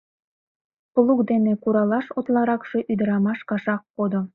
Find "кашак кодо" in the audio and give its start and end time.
3.49-4.21